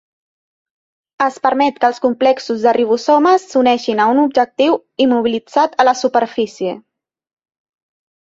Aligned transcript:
Es 1.25 1.35
permet 1.41 1.75
que 1.81 1.85
els 1.89 1.99
complexos 2.05 2.63
de 2.67 2.73
ribosomes 2.77 3.45
s'uneixin 3.51 4.01
a 4.05 4.07
un 4.13 4.21
objectiu 4.23 4.79
immobilitzat 5.05 5.77
a 5.85 5.87
la 5.89 5.95
superfície. 6.01 6.73